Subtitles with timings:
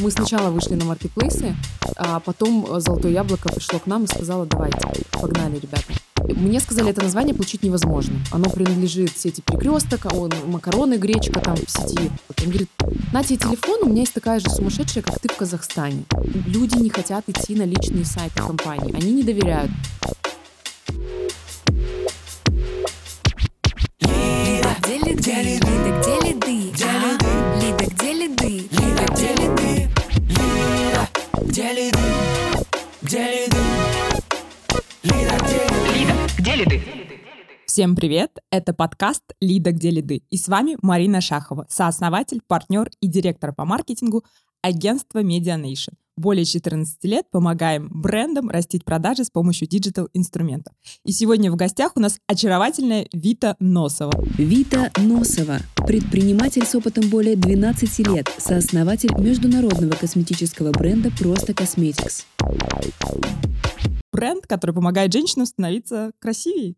[0.00, 1.56] Мы сначала вышли на маркетплейсы,
[1.96, 4.78] а потом Золотое Яблоко пришло к нам и сказало, давайте,
[5.10, 5.92] погнали, ребята.
[6.22, 8.14] Мне сказали, это название получить невозможно.
[8.30, 12.10] Оно принадлежит сети Перекресток, а он макароны, гречка там в сети.
[12.28, 12.68] Он говорит,
[13.12, 16.04] на тебе телефон, у меня есть такая же сумасшедшая, как ты в Казахстане.
[16.46, 18.94] Люди не хотят идти на личные сайты компании.
[18.94, 19.70] Они не доверяют.
[36.58, 36.82] Лиды?
[37.66, 38.38] Всем привет!
[38.50, 40.22] Это подкаст «Лида, где лиды».
[40.28, 44.24] И с вами Марина Шахова, сооснователь, партнер и директор по маркетингу
[44.60, 45.94] агентства Media Nation.
[46.16, 50.74] Более 14 лет помогаем брендам растить продажи с помощью диджитал-инструментов.
[51.04, 54.20] И сегодня в гостях у нас очаровательная Вита Носова.
[54.36, 62.26] Вита Носова– предприниматель с опытом более 12 лет, сооснователь международного косметического бренда «Просто Cosmetics».
[64.18, 66.74] Бренд, который помогает женщинам становиться красивее.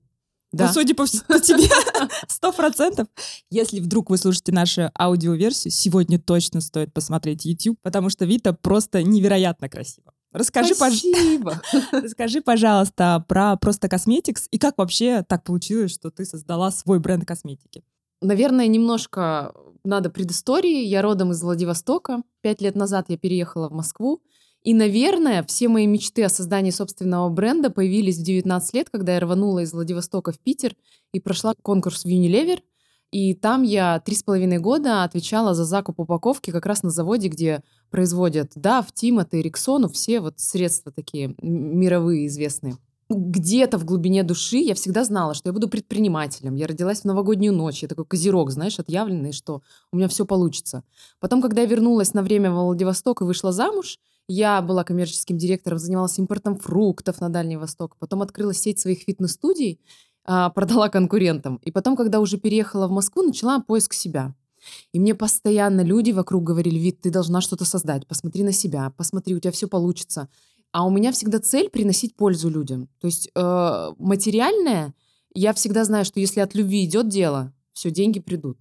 [0.52, 0.66] Да.
[0.66, 1.68] Ну, судя по, тебе,
[2.28, 3.06] сто процентов.
[3.50, 9.02] Если вдруг вы слушаете нашу аудиоверсию, сегодня точно стоит посмотреть YouTube, потому что Вита просто
[9.02, 10.12] невероятно красиво.
[10.32, 11.60] Расскажи, пож- Спасибо.
[11.92, 17.24] Расскажи, пожалуйста, про просто косметикс и как вообще так получилось, что ты создала свой бренд
[17.26, 17.82] косметики.
[18.20, 20.84] Наверное, немножко надо предыстории.
[20.84, 22.22] Я родом из Владивостока.
[22.42, 24.22] Пять лет назад я переехала в Москву.
[24.62, 29.20] И, наверное, все мои мечты о создании собственного бренда появились в 19 лет, когда я
[29.20, 30.76] рванула из Владивостока в Питер
[31.12, 32.60] и прошла конкурс в Unilever.
[33.10, 37.28] И там я три с половиной года отвечала за закуп упаковки как раз на заводе,
[37.28, 42.76] где производят DAF, Тимати, Риксону, все вот средства такие мировые известные.
[43.08, 46.54] Где-то в глубине души я всегда знала, что я буду предпринимателем.
[46.54, 47.82] Я родилась в новогоднюю ночь.
[47.82, 50.84] Я такой козерог, знаешь, отъявленный, что у меня все получится.
[51.18, 53.98] Потом, когда я вернулась на время в Владивосток и вышла замуж,
[54.30, 57.96] я была коммерческим директором, занималась импортом фруктов на Дальний Восток.
[57.98, 59.80] Потом открыла сеть своих фитнес-студий,
[60.24, 61.56] а, продала конкурентам.
[61.64, 64.36] И потом, когда уже переехала в Москву, начала поиск себя.
[64.92, 69.34] И мне постоянно люди вокруг говорили, Вит, ты должна что-то создать, посмотри на себя, посмотри,
[69.34, 70.28] у тебя все получится.
[70.70, 72.88] А у меня всегда цель приносить пользу людям.
[73.00, 74.94] То есть э, материальное,
[75.34, 78.58] я всегда знаю, что если от любви идет дело, все, деньги придут.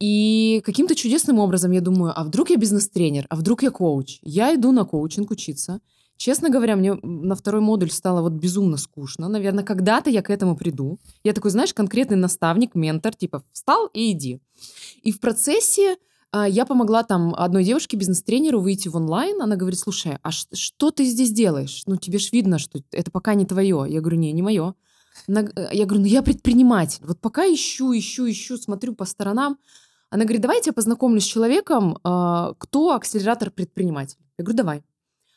[0.00, 4.18] И каким-то чудесным образом я думаю, а вдруг я бизнес-тренер, а вдруг я коуч?
[4.22, 5.80] Я иду на коучинг учиться.
[6.16, 9.28] Честно говоря, мне на второй модуль стало вот безумно скучно.
[9.28, 10.98] Наверное, когда-то я к этому приду.
[11.22, 14.40] Я такой, знаешь, конкретный наставник, ментор, типа встал и иди.
[15.02, 15.96] И в процессе
[16.32, 19.40] а, я помогла там одной девушке, бизнес-тренеру, выйти в онлайн.
[19.40, 21.82] Она говорит, слушай, а что ты здесь делаешь?
[21.86, 23.86] Ну, тебе ж видно, что это пока не твое.
[23.88, 24.74] Я говорю, не, не мое.
[25.28, 27.04] Э, я говорю, ну я предприниматель.
[27.04, 29.58] Вот пока ищу, ищу, ищу, смотрю по сторонам.
[30.10, 34.18] Она говорит, давайте я познакомлюсь с человеком, а, кто акселератор предприниматель.
[34.38, 34.84] Я говорю, давай.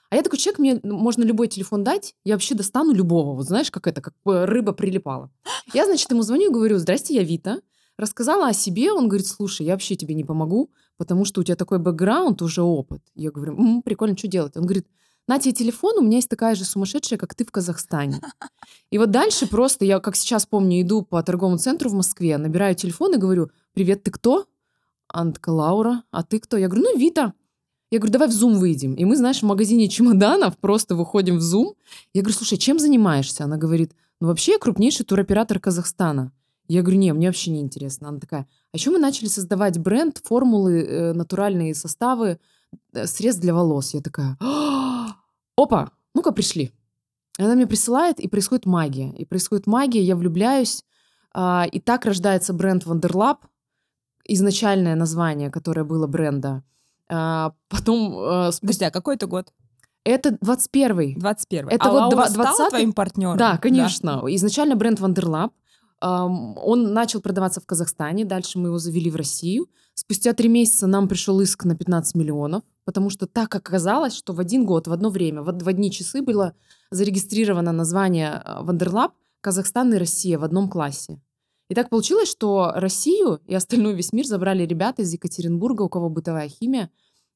[0.10, 3.34] А я такой человек, мне можно любой телефон дать, я вообще достану любого.
[3.34, 5.32] Вот знаешь, как это, как э, рыба прилипала.
[5.74, 7.62] Я, значит, ему звоню и говорю, здрасте, я Вита.
[7.98, 11.56] Рассказала о себе, он говорит, слушай, я вообще тебе не помогу, потому что у тебя
[11.56, 13.02] такой бэкграунд, уже опыт.
[13.16, 14.58] Я говорю, «М, прикольно, что делать?
[14.58, 14.88] Он говорит,
[15.28, 18.22] на тебе телефон, у меня есть такая же сумасшедшая, как ты в Казахстане.
[18.90, 22.76] И вот дальше просто, я как сейчас помню, иду по торговому центру в Москве, набираю
[22.76, 24.46] телефон и говорю, привет, ты кто?
[25.14, 26.58] Она такая, Лаура, а ты кто?
[26.58, 27.34] Я говорю, ну, Вита.
[27.92, 28.94] Я говорю, давай в Zoom выйдем.
[28.94, 31.76] И мы, знаешь, в магазине чемоданов просто выходим в Zoom.
[32.14, 33.44] Я говорю, слушай, чем занимаешься?
[33.44, 36.32] Она говорит, ну, вообще я крупнейший туроператор Казахстана.
[36.68, 38.08] Я говорю, не, мне вообще не интересно.
[38.08, 42.40] Она такая, а еще мы начали создавать бренд, формулы, э, натуральные составы,
[42.94, 43.94] э, средств для волос.
[43.94, 45.18] Я такая, «А,
[45.58, 46.72] опа, ну-ка пришли.
[47.38, 49.12] Она мне присылает, и происходит магия.
[49.18, 50.86] И происходит магия, я влюбляюсь.
[51.34, 53.38] А, И так рождается бренд Wonderlab,
[54.34, 56.64] изначальное название, которое было бренда.
[57.10, 58.14] А, Потом,
[58.52, 59.54] спустя- Подожди, а какой это год?
[60.04, 62.70] это 21 21 Это а вот Лаура два- стала 20-й?
[62.70, 63.38] твоим партнером?
[63.38, 64.22] Да, конечно.
[64.28, 65.00] Изначально бренд
[66.04, 69.68] ам, Он начал продаваться в Казахстане, дальше мы его завели в Россию.
[69.94, 74.40] Спустя три месяца нам пришел иск на 15 миллионов, потому что так оказалось, что в
[74.40, 76.54] один год, в одно время, в од- в одни часы было
[76.90, 79.12] зарегистрировано название э, Wonderlab
[79.42, 81.20] Казахстан и Россия в одном классе.
[81.72, 86.10] И так получилось, что Россию и остальной весь мир забрали ребята из Екатеринбурга, у кого
[86.10, 86.92] бытовая химия,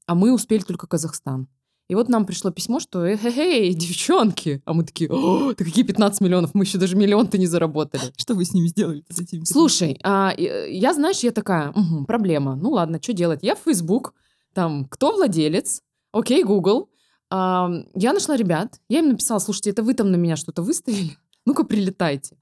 [0.08, 1.48] а мы успели только Казахстан.
[1.88, 6.20] И вот нам пришло письмо, что «Эй, девчонки!» А мы такие «О, да какие 15
[6.20, 6.54] миллионов?
[6.54, 8.12] Мы еще даже миллион-то не заработали.
[8.18, 9.46] Что вы с ними сделали с этими?
[9.46, 12.58] Слушай, а, э, я, знаешь, я такая, «Мгм, проблема.
[12.58, 13.40] Ну ладно, что делать?
[13.42, 14.16] Я в Facebook,
[14.54, 15.82] там, кто владелец?
[16.12, 16.90] Окей, Google.
[17.30, 21.16] А, я нашла ребят, я им написала, слушайте, это вы там на меня что-то выставили?
[21.46, 22.36] Ну-ка, прилетайте.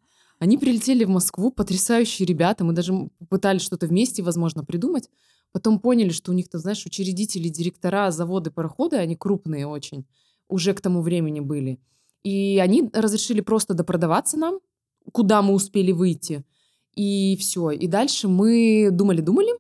[0.44, 5.10] Они прилетели в Москву, потрясающие ребята, мы даже пытались что-то вместе, возможно, придумать.
[5.54, 10.06] Потом поняли, что у них там, знаешь, учредители, директора, заводы, пароходы, они крупные очень,
[10.50, 11.80] уже к тому времени были.
[12.24, 14.60] И они разрешили просто допродаваться нам,
[15.14, 16.44] куда мы успели выйти.
[16.94, 17.72] И все.
[17.72, 19.54] И дальше мы думали-думали,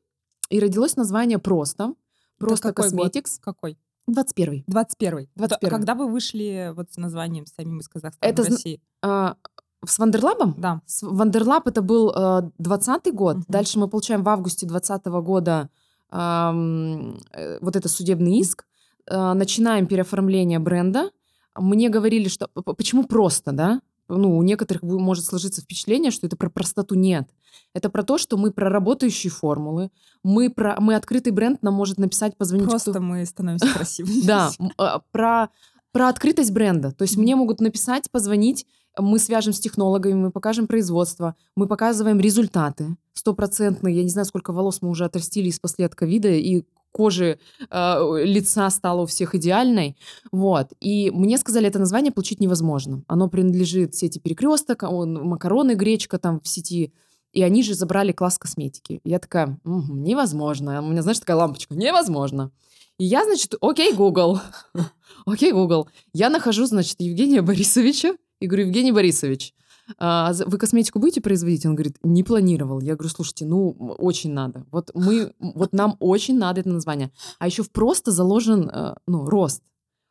[0.49, 1.93] и родилось название «Просто».
[2.37, 3.03] «Просто какой год?
[3.03, 3.39] Cosmetics».
[3.39, 3.77] Какой?
[4.07, 5.69] 21 21 21.
[5.69, 8.81] Когда вы вышли вот с названием самим из Казахстана Это в России?
[9.01, 9.37] А,
[9.85, 10.55] с Wonderlab ом?
[10.57, 10.81] Да.
[10.85, 13.35] С- Wonderlab это был э, 20 год.
[13.37, 13.45] Мгм.
[13.47, 15.69] Дальше мы получаем в августе 20 года
[16.11, 18.65] э, вот это судебный иск.
[19.07, 21.11] Э, начинаем переоформление бренда.
[21.55, 23.81] Мне говорили, что почему просто, да?
[24.09, 26.95] Ну, у некоторых может сложиться впечатление, что это про простоту.
[26.95, 27.29] Нет.
[27.73, 29.89] Это про то, что мы про работающие формулы.
[30.23, 32.65] Мы, про, мы открытый бренд, нам может написать, позвонить.
[32.67, 34.21] кто- Просто мы становимся красивыми.
[34.25, 35.49] да, а, про,
[35.91, 36.91] про открытость бренда.
[36.91, 38.65] То есть мне могут написать, позвонить,
[38.97, 43.95] мы свяжем с технологами, мы покажем производство, мы показываем результаты стопроцентные.
[43.95, 48.23] Я не знаю, сколько волос мы уже отрастили из после от ковида, и кожи э,
[48.23, 49.97] лица стала у всех идеальной.
[50.31, 50.69] Вот.
[50.79, 53.03] И мне сказали, это название получить невозможно.
[53.07, 56.93] Оно принадлежит сети «Перекресток», он, макароны, гречка там в сети.
[57.33, 59.01] И они же забрали класс косметики.
[59.03, 60.81] Я такая, «Мгм, невозможно.
[60.81, 62.51] У меня, знаешь, такая лампочка, невозможно.
[62.99, 64.39] И я, значит, окей, Google.
[65.25, 65.87] Окей, Google.
[66.13, 69.53] Я нахожу, значит, Евгения Борисовича и говорю, Евгений Борисович,
[69.97, 71.65] а, вы косметику будете производить?
[71.65, 72.81] Он говорит, не планировал.
[72.81, 73.69] Я говорю, слушайте, ну,
[73.99, 74.65] очень надо.
[74.69, 77.11] Вот мы, вот нам очень надо это название.
[77.39, 79.63] А еще в просто заложен, э, ну, рост.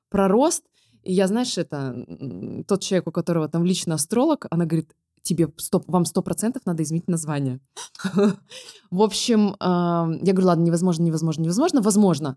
[0.08, 0.64] Про рост.
[1.02, 2.06] И я, знаешь, это
[2.66, 6.82] тот человек, у которого там лично астролог, она говорит, тебе сто, вам сто процентов надо
[6.82, 7.60] изменить название.
[8.90, 12.36] В общем, я говорю, ладно, невозможно, невозможно, невозможно, возможно.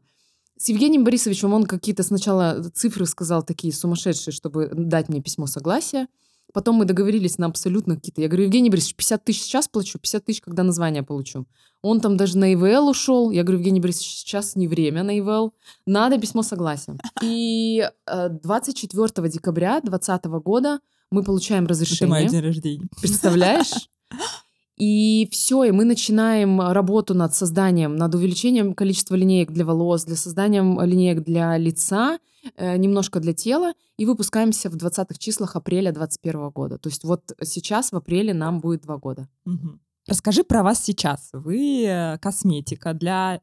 [0.58, 6.08] С Евгением Борисовичем он какие-то сначала цифры сказал такие сумасшедшие, чтобы дать мне письмо согласия.
[6.54, 8.22] Потом мы договорились на абсолютно какие-то...
[8.22, 11.46] Я говорю, Евгений Борисович, 50 тысяч сейчас плачу, 50 тысяч, когда название получу.
[11.82, 13.32] Он там даже на ИВЛ ушел.
[13.32, 15.54] Я говорю, Евгений Борисович, сейчас не время на ИВЛ.
[15.86, 16.98] Надо письмо согласия.
[17.22, 20.80] И э, 24 декабря 2020 года
[21.12, 22.30] мы получаем Это мой разрешение.
[22.30, 22.88] день рождения.
[23.02, 23.90] Представляешь?
[24.78, 30.18] И все, и мы начинаем работу над созданием, над увеличением количества линеек для волос, для
[30.18, 32.20] созданием линеек для лица,
[32.58, 36.78] э, немножко для тела, и выпускаемся в 20-х числах апреля 2021 года.
[36.78, 39.30] То есть вот сейчас в апреле нам будет два года.
[39.46, 39.80] Мгм.
[40.08, 41.30] Расскажи про вас сейчас.
[41.32, 43.40] Вы э, косметика для,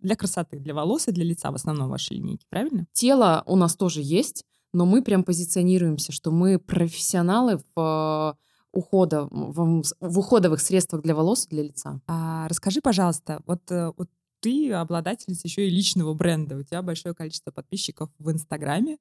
[0.00, 2.86] для красоты, для волос и для лица в основном ваши линейки, правильно?
[2.92, 8.36] Тело у нас тоже есть, но мы прям позиционируемся, что мы профессионалы в
[8.74, 12.00] ухода, в, в уходовых средствах для волос и для лица.
[12.06, 14.08] А расскажи, пожалуйста, вот, э, вот
[14.40, 16.56] ты обладательница еще и личного бренда.
[16.56, 18.98] У тебя большое количество подписчиков в Инстаграме.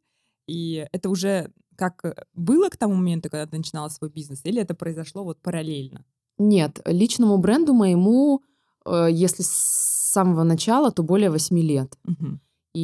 [0.47, 4.61] И это уже как э, было к тому моменту, когда ты начинала свой бизнес, или
[4.61, 6.05] это произошло вот параллельно?
[6.37, 8.41] Нет, личному бренду моему,
[8.85, 11.97] э, если с самого начала, то более 8 лет.
[12.03, 12.39] Мгм.
[12.73, 12.79] И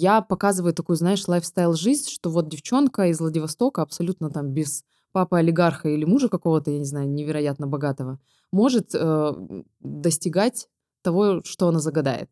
[0.00, 4.84] я показываю такую, знаешь, лайфстайл-жизнь, что вот девчонка из Владивостока абсолютно там без
[5.14, 8.18] папы олигарха или мужа какого-то, я не знаю, невероятно богатого,
[8.50, 9.32] может э,
[9.80, 10.68] достигать
[11.02, 12.30] того, что она загадает.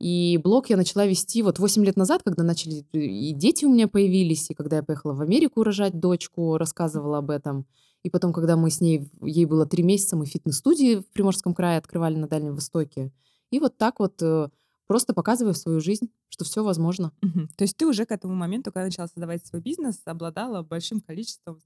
[0.00, 3.86] И блог я начала вести вот 8 лет назад, когда начали и дети у меня
[3.86, 7.64] появились, и когда я поехала в Америку рожать дочку, рассказывала об этом.
[8.02, 11.78] И потом, когда мы с ней, ей было 3 месяца, мы фитнес-студии в Приморском крае
[11.78, 13.12] открывали на Дальнем Востоке.
[13.50, 14.48] И вот так вот э,
[14.88, 17.12] просто показываю свою жизнь, что все возможно.
[17.22, 17.48] Мгм.
[17.56, 21.60] То есть ты уже к этому моменту, когда начала создавать свой бизнес, обладала большим количеством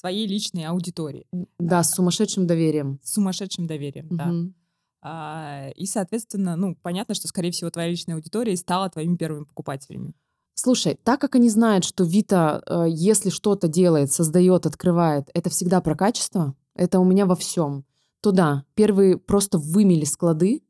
[0.00, 1.26] своей личной аудитории,
[1.58, 2.98] Да, с сумасшедшим доверием.
[3.02, 4.26] с сумасшедшим доверием, да.
[4.26, 4.54] Мгм.
[5.02, 10.14] А, и, соответственно, ну, понятно, что, скорее всего, твоя личная аудитория стала твоими первыми покупателями.
[10.54, 15.80] Слушай, так как они знают, что Вита, э, если что-то делает, создает, открывает, это всегда
[15.80, 17.84] про качество, это у меня во всем,
[18.20, 20.62] то да, первые просто вымели склады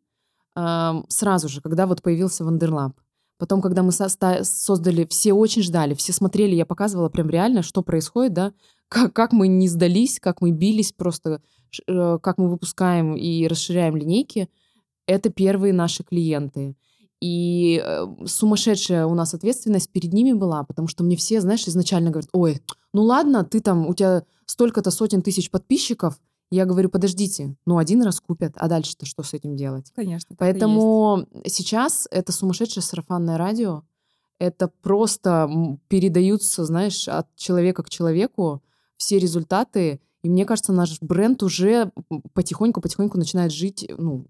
[0.54, 2.92] ам, сразу же, когда вот появился Wonderlab.
[3.38, 7.82] Потом, когда мы соста- создали, все очень ждали, все смотрели, я показывала прям реально, что
[7.82, 8.52] происходит, да,
[8.90, 11.40] как, как мы не сдались, как мы бились просто,
[11.86, 14.48] э, как мы выпускаем и расширяем линейки.
[15.06, 16.76] Это первые наши клиенты.
[17.20, 22.10] И э, сумасшедшая у нас ответственность перед ними была, потому что мне все, знаешь, изначально
[22.10, 26.20] говорят, ой, ну ладно, ты там, у тебя столько-то сотен тысяч подписчиков.
[26.50, 29.92] Я говорю, подождите, ну один раз купят, а дальше-то что с этим делать?
[29.94, 30.34] Конечно.
[30.36, 33.84] Поэтому сейчас это сумасшедшее сарафанное радио.
[34.40, 38.62] Это просто передаются, знаешь, от человека к человеку
[39.00, 40.00] все результаты.
[40.22, 41.90] И мне кажется, наш бренд уже
[42.34, 44.26] потихоньку-потихоньку начинает жить, ну,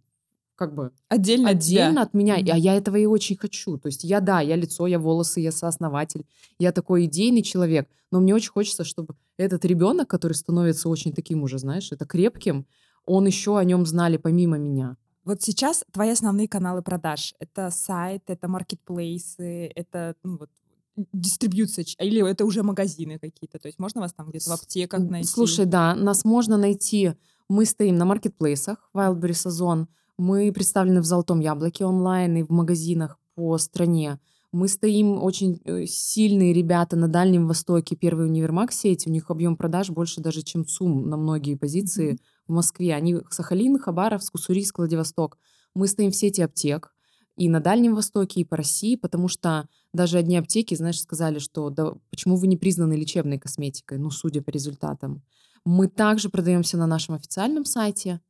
[0.54, 2.36] как бы отдельно, отдельно от меня.
[2.36, 3.78] А я этого и очень хочу.
[3.78, 6.24] То есть я, да, я лицо, я волосы, я сооснователь,
[6.58, 7.88] я такой идейный человек.
[8.12, 12.66] Но мне очень хочется, чтобы этот ребенок, который становится очень таким уже, знаешь, это крепким,
[13.04, 14.96] он еще о нем знали помимо меня.
[15.24, 20.50] Вот сейчас твои основные каналы продаж— это сайт, это маркетплейсы, это ну, вот,
[20.96, 23.58] дистрибьюция, или это уже магазины какие-то?
[23.58, 25.28] То есть можно вас там где-то в аптеках найти?
[25.28, 27.14] Слушай, да, нас можно найти.
[27.48, 29.88] Мы стоим на маркетплейсах Wildberry Сезон.
[30.18, 34.18] Мы представлены в Золотом Яблоке онлайн и в магазинах по стране.
[34.52, 37.94] Мы стоим очень э, сильные ребята на Дальнем Востоке.
[37.94, 39.06] Первый универмаг сеть.
[39.06, 42.18] У них объем продаж больше даже, чем ЦУМ на многие позиции
[42.48, 42.94] в Москве.
[42.94, 45.38] Они Сахалин, Хабаровск, Уссурийск, Владивосток.
[45.74, 46.92] Мы стоим в сети аптек
[47.36, 51.70] и на Дальнем Востоке, и по России, потому что даже одни аптеки, знаешь, сказали, что
[51.70, 55.22] да, почему вы не признаны лечебной косметикой, ну, судя по результатам.
[55.64, 58.20] Мы также продаемся на нашем официальном сайте.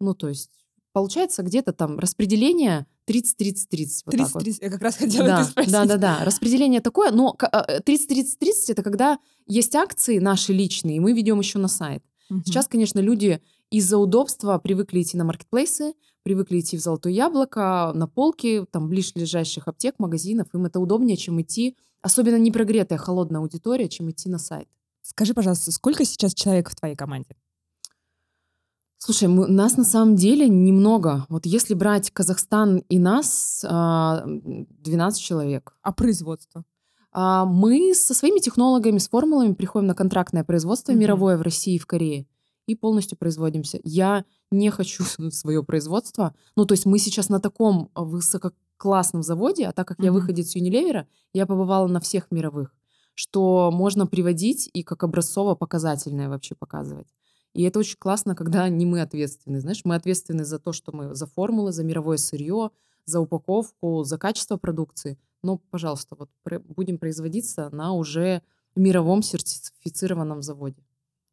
[0.00, 0.50] Ну, то есть,
[0.92, 4.02] получается, где-то там распределение 30-30-30.
[4.06, 4.42] Вот так вот.
[4.42, 5.72] 30-30, я как раз хотела Да, это спросить.
[5.72, 6.24] да, да, да.
[6.24, 11.38] Распределение такое, но ка- а, 30-30-30 это когда есть акции наши личные, и мы ведем
[11.40, 12.02] еще на сайт.
[12.28, 12.44] Мгм.
[12.44, 13.40] Сейчас, конечно, люди
[13.70, 15.94] из-за удобства привыкли идти на маркетплейсы,
[16.28, 20.48] привыкли идти в Золотое Яблоко, на полки, там, ближайших аптек, магазинов.
[20.52, 24.68] Им это удобнее, чем идти, особенно не прогретая, холодная аудитория, чем идти на сайт.
[25.00, 27.34] Скажи, пожалуйста, сколько сейчас человек в твоей команде?
[28.98, 31.24] Слушай, мы, нас на самом деле немного.
[31.30, 35.78] Вот если брать Казахстан и нас, а, 12 человек.
[35.80, 36.64] А производство?
[37.10, 41.00] А, Мы со своими технологами, с формулами приходим на контрактное производство Мгм.
[41.00, 42.26] мировое в России и в Корее
[42.68, 43.80] и полностью производимся.
[43.82, 46.34] Я не хочу свое производство.
[46.56, 50.20] Ну, то есть мы сейчас на таком а, высококлассном заводе, а так как я Мгм.
[50.20, 52.74] выходец Unilever, я побывала на всех мировых,
[53.14, 57.08] что можно приводить и как образцово-показательное вообще показывать.
[57.54, 59.60] И это очень классно, когда не мы ответственны.
[59.60, 62.70] Знаешь, мы ответственны за то, что мы за формулы, за мировое сырье,
[63.04, 65.18] за упаковку, за качество продукции.
[65.42, 66.30] Но, пожалуйста, вот
[66.76, 68.42] будем производиться на уже
[68.76, 70.84] мировом сертифицированном заводе.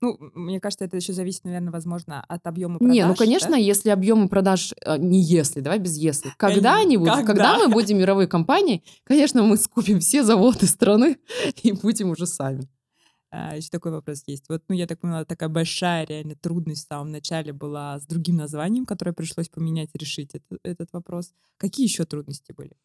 [0.05, 2.93] Ну, мне кажется, это еще зависит, наверное, возможно, от объема продаж.
[2.93, 3.57] не, ну, конечно, да?
[3.57, 7.25] если объемы продаж, э, не если, давай без если, когда-нибудь, Когда?
[7.25, 11.17] когда мы будем мировой компанией, конечно, мы скупим все заводы страны
[11.63, 12.69] и будем уже сами.
[13.31, 14.45] А, еще такой вопрос есть.
[14.47, 18.35] Вот, ну, я так поняла, такая большая реально трудность в самом начале была с другим
[18.35, 21.33] названием, которое пришлось поменять решить это- этот вопрос.
[21.57, 22.77] Какие еще трудности были?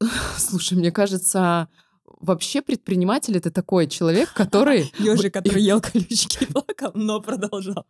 [0.38, 1.68] Слушай, мне кажется,
[2.20, 7.86] вообще предприниматель это такой человек, который Ежик, который ел колючки и плакал, но продолжал.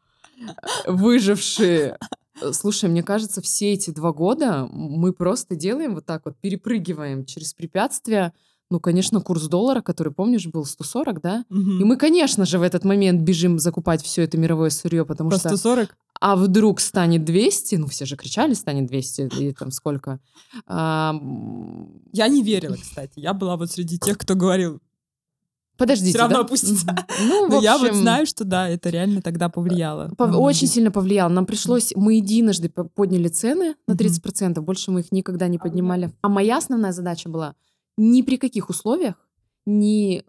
[0.86, 1.98] выжившие.
[2.52, 7.54] Слушай, мне кажется, все эти два года мы просто делаем вот так вот, перепрыгиваем через
[7.54, 8.32] препятствия.
[8.68, 11.44] Ну, конечно, курс доллара, который, помнишь, был 140, да?
[11.50, 11.54] И
[11.84, 15.50] мы, конечно же, в этот момент бежим закупать все это мировое сырье, потому По что...
[15.50, 15.96] 140?
[16.18, 17.76] А вдруг станет 200?
[17.76, 20.18] Ну, все же кричали, станет 200, и там сколько?
[20.66, 21.14] А,
[22.12, 23.12] Я не верила, кстати.
[23.20, 24.80] Я была вот среди тех, кто говорил,
[25.78, 26.40] Подождите, Всё равно да?
[26.44, 26.86] опустится.
[27.20, 30.08] Ну, но я вот общем, знаю, что да, это реально тогда повлияло.
[30.16, 30.70] Пов- на Очень многих.
[30.70, 31.28] сильно повлияло.
[31.28, 33.98] Нам пришлось, мы единожды по- подняли цены на Мгм.
[33.98, 36.10] 30%, больше мы их никогда не поднимали.
[36.22, 37.54] А моя основная задача была
[37.96, 39.14] ни при каких условиях
[39.64, 40.22] не э,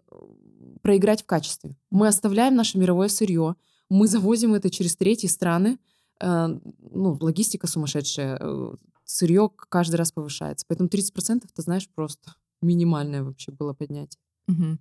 [0.82, 1.76] проиграть в качестве.
[1.90, 3.56] Мы оставляем наше мировое сырье,
[3.88, 5.78] мы завозим это через третьи страны,
[6.20, 6.48] э,
[6.90, 10.66] ну, логистика сумасшедшая, э, сырье каждый раз повышается.
[10.68, 14.20] Поэтому 30% ты знаешь просто минимальное вообще было поднятие.
[14.48, 14.80] Мгм.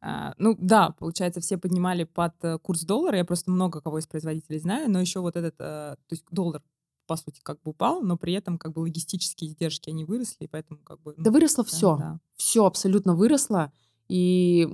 [0.00, 3.16] А, ну да, получается, все поднимали под курс доллара.
[3.16, 6.62] Я просто много кого из производителей знаю, но еще вот этот, то есть доллар
[7.06, 10.48] по сути как бы упал, но при этом как бы логистические издержки они выросли, и
[10.48, 11.96] поэтому как бы Да ну, выросло да, все.
[11.96, 12.20] да.
[12.36, 13.72] все абсолютно выросло.
[14.08, 14.68] И,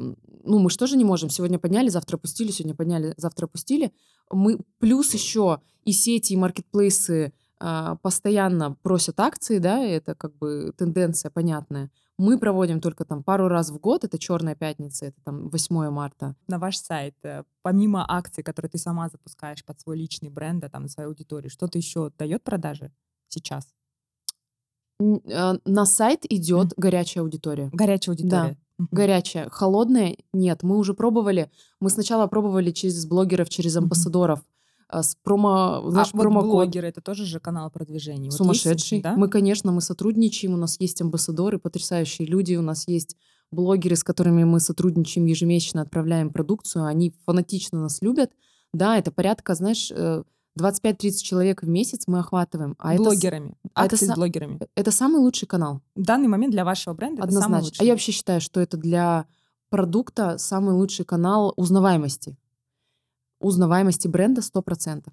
[0.45, 1.31] ну, мы же тоже не можем.
[1.31, 3.93] Сегодня подняли, завтра опустили, сегодня подняли, завтра опустили.
[4.31, 10.73] Мы плюс еще и сети, и маркетплейсы а, постоянно просят акции, да, это как бы
[10.77, 11.91] тенденция понятная.
[12.21, 16.37] Мы проводим только там пару раз в год, это Черная пятница, это там 8 марта.
[16.49, 20.69] На ваш сайт, э, помимо акций, которые ты сама запускаешь под свой личный бренд, да,
[20.69, 22.93] там, на свою аудиторию, что-то еще дает продажи
[23.29, 23.69] сейчас?
[25.01, 27.71] А, На сайт идет горячая аудитория.
[27.73, 28.59] Горячая аудитория.
[28.77, 28.89] Мгм.
[28.93, 29.49] Горячая.
[29.49, 30.63] Холодная нет.
[30.63, 31.51] Мы уже пробовали.
[31.81, 34.41] Мы сначала пробовали через блогеров, через амбассадоров.
[34.91, 36.51] А, С промо, А знаешь, вот промокод.
[36.51, 38.25] блогеры, это тоже же канал продвижения.
[38.31, 39.01] Вот есть, Сумасшедший.
[39.01, 39.15] да?
[39.17, 43.17] Мы, конечно, мы сотрудничаем, у нас есть амбассадоры, потрясающие люди, у нас есть
[43.51, 48.31] блогеры, с которыми мы сотрудничаем ежемесячно, отправляем продукцию, они фанатично нас любят.
[48.73, 50.23] Да, это порядка, знаешь, э,
[50.59, 52.75] 25-30 человек в месяц мы охватываем.
[52.79, 53.55] А это, с- блогерами.
[53.75, 54.61] а это Акции с са- блогерами.
[54.75, 57.67] это самый лучший канал, В данный момент для вашего бренда это самый однозначно.
[57.67, 57.81] лучший.
[57.83, 59.27] А я вообще считаю, что это для
[59.69, 62.37] продукта самый лучший канал узнаваемости.
[63.41, 65.05] Узнаваемости бренда 100%.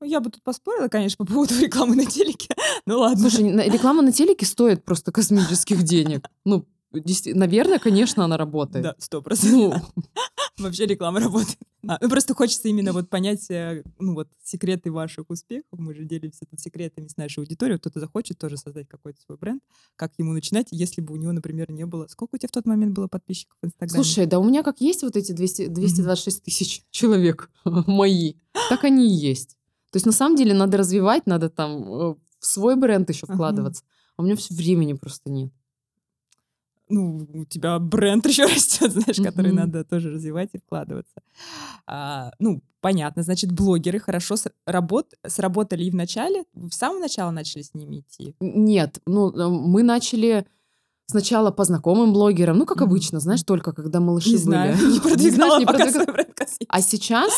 [0.00, 2.54] Ну, я бы тут поспорила, конечно, по поводу рекламы на телеке.
[2.86, 3.28] Ну ладно.
[3.28, 6.28] Слушай, реклама на телеке стоит просто космических денег.
[6.44, 8.84] Ну, наверное, конечно, она работает.
[8.84, 9.82] Да, сто процентов.
[9.94, 10.02] Ну,
[10.60, 11.58] Вообще реклама работает.
[11.88, 15.78] А, ну, просто хочется именно вот понять, э, ну вот, секреты ваших успехов.
[15.78, 17.78] Мы же делимся тут секретами с нашей аудиторией.
[17.78, 19.62] Кто-то захочет тоже создать какой-то свой бренд.
[19.96, 22.06] Как ему начинать, если бы у него, например, не было...
[22.06, 24.04] Сколько у тебя в тот момент было подписчиков в Инстаграме?
[24.04, 28.34] Слушай, да у меня как есть вот эти 200, 226 тысяч человек мои,
[28.68, 29.56] так они и есть.
[29.90, 33.34] То есть на самом деле надо развивать, надо там э, в свой бренд еще Ага.
[33.34, 33.82] вкладываться.
[34.16, 35.50] А у меня все времени просто нет.
[36.90, 39.60] Ну, у тебя бренд еще растет, знаешь, который Мгм.
[39.60, 41.14] надо тоже развивать и вкладываться.
[41.86, 47.30] А, ну, понятно, значит, блогеры хорошо с- работ, сработали и в начале, в самом начале
[47.30, 48.34] начали с ними идти.
[48.40, 50.46] Нет, ну э, мы начали
[51.06, 54.42] сначала по знакомым блогерам, ну как обычно, знаешь, только когда малыши Не были.
[54.44, 55.90] знаю, не знаешь, продвигала не продвигала.
[56.04, 56.66] свой бренд косметики.
[56.68, 57.32] А сейчас,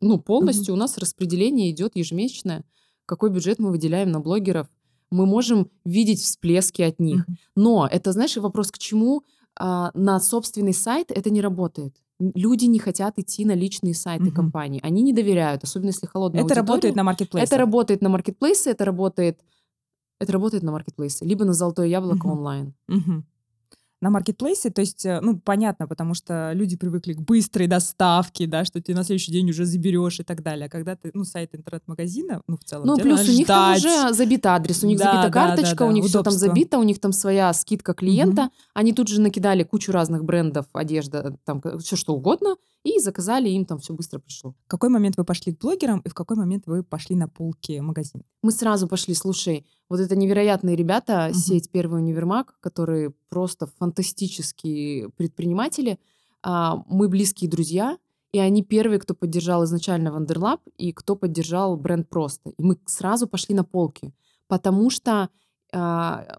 [0.00, 2.64] ну, полностью у нас распределение идет ежемесячное.
[3.06, 4.68] Какой бюджет мы выделяем на блогеров?
[5.10, 7.26] Мы можем видеть всплески от них.
[7.56, 9.22] Но это, знаешь, вопрос к чему?
[9.58, 11.96] А, на собственный сайт это не работает.
[12.18, 14.34] Люди не хотят идти на личные сайты Мгм.
[14.34, 14.80] компаний.
[14.82, 17.46] Они не доверяют, особенно если холодная Это работает на маркетплейсе.
[17.46, 19.40] Это работает на маркетплейсе, это работает...
[20.20, 22.30] Это работает на маркетплейсе, либо на золотое яблоко Мгм.
[22.30, 22.74] онлайн.
[22.88, 23.26] Мгм.
[24.00, 28.64] На маркетплейсе, то есть, э, ну, понятно, потому что люди привыкли к быстрой доставке, да,
[28.64, 30.66] что ты на следующий день уже заберешь и так далее.
[30.66, 33.84] А когда ты, ну, сайт интернет-магазина, ну, в целом, Ну, плюс у них там ждать.
[34.08, 36.32] уже забит адрес, у них Да, забита да, да, карточка, у да, них все там
[36.32, 36.48] удобство.
[36.48, 38.42] забито, у них там своя скидка клиента.
[38.44, 38.50] Мгм.
[38.72, 43.66] Они тут же накидали кучу разных брендов, одежда, там все что угодно, и заказали, им
[43.66, 44.54] там все быстро пришло.
[44.64, 47.78] В какой момент вы пошли к блогерам и в какой момент вы пошли на полки
[47.80, 48.24] магазина?
[48.42, 51.34] Мы сразу пошли, слушай, вот это невероятные ребята, Мгм.
[51.34, 55.98] сеть Первый универмаг, которые просто фантастические предприниматели.
[56.42, 57.98] А, Мы близкие друзья,
[58.32, 62.50] и они первые, кто поддержал изначально Wonderlab и кто поддержал бренд просто.
[62.50, 64.14] И мы сразу пошли на полки,
[64.46, 65.28] потому что
[65.72, 66.38] а,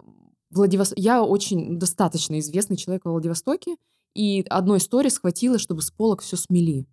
[0.53, 3.75] Владивос- я очень достаточно известный человек во Владивостоке,
[4.13, 6.85] и одной истории схватило, чтобы с полок все смели.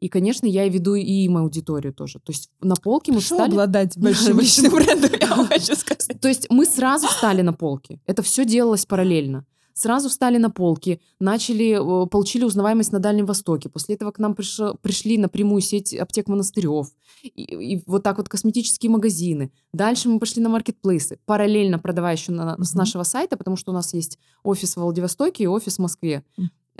[0.00, 2.18] И, конечно, я веду и им аудиторию тоже.
[2.20, 3.50] То есть на полке мы Хорошо встали...
[3.50, 6.20] обладать большим личным брендом, я вам хочу сказать.
[6.20, 8.00] То есть мы сразу встали на полки.
[8.06, 9.44] Это все делалось параллельно.
[9.72, 13.68] Сразу встали на полки, начали, э, получили узнаваемость на Дальнем Востоке.
[13.70, 16.88] После этого к нам пришло- пришли напрямую сеть аптек монастырев.
[17.22, 17.28] И,
[17.76, 19.52] и вот так вот косметические магазины.
[19.72, 22.78] Дальше мы пошли на маркетплейсы, параллельно продавая еще на- с Мгм.
[22.78, 26.24] нашего сайта, потому что у нас есть офис в Владивостоке и офис в Москве.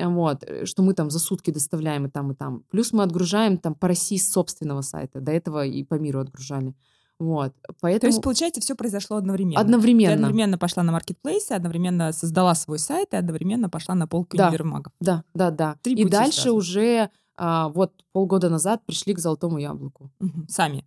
[0.00, 2.64] Э, Вот, э, что мы там за сутки доставляем и там, и там.
[2.70, 5.20] Плюс мы отгружаем там по России с собственного сайта.
[5.20, 6.74] До этого и по миру отгружали.
[7.18, 7.52] Вот.
[7.80, 9.56] Поэтому То есть, получается, все произошло одновременно.
[9.56, 10.14] Ты одновременно.
[10.14, 14.48] одновременно пошла на маркетплейсе, одновременно создала свой сайт и одновременно пошла на полку Да.
[14.48, 14.92] универмагов.
[15.00, 15.76] Да, да, да.
[15.82, 16.56] Три и дальше сразу.
[16.56, 20.10] уже а, вот полгода назад пришли к золотому яблоку.
[20.18, 20.46] Мгм.
[20.48, 20.84] Сами.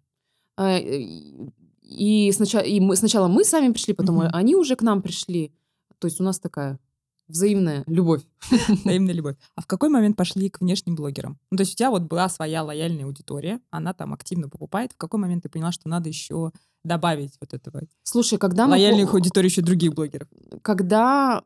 [0.58, 1.50] А, и,
[1.82, 4.30] и сначала, и мы, сначала мы сами пришли, потом Мгм.
[4.34, 5.52] они уже к нам пришли.
[6.00, 6.80] То есть у нас такая
[7.28, 8.22] взаимная любовь.
[8.68, 9.36] Взаимная любовь.
[9.56, 11.40] А в какой момент пошли к внешним блогерам?
[11.52, 14.94] Ну, то есть у тебя вот была своя лояльная аудитория, она там активно покупает.
[14.94, 16.52] В какой момент ты поняла, что надо еще
[16.84, 18.72] добавить вот этого Слушай, когда мы...
[18.72, 20.28] лояльных аудиторий еще других блогеров?
[20.62, 21.44] когда